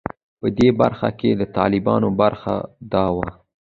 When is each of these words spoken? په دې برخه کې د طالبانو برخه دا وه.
په 0.39 0.47
دې 0.57 0.69
برخه 0.81 1.09
کې 1.19 1.29
د 1.35 1.41
طالبانو 1.57 2.09
برخه 2.21 2.55
دا 2.93 3.05
وه. 3.15 3.29